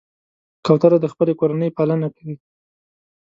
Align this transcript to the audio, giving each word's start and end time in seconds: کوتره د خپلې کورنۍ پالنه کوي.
کوتره 0.65 0.97
د 1.01 1.05
خپلې 1.13 1.33
کورنۍ 1.39 1.69
پالنه 1.77 2.07
کوي. 2.15 2.35